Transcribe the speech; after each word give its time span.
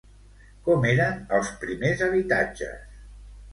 Com 0.67 0.87
eren 0.91 1.19
els 1.41 1.53
primers 1.65 2.03
habitatges? 2.09 2.93